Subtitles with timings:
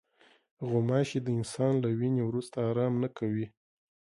[0.69, 3.45] غوماشې د انسان له وینې وروسته آرام نه کوي.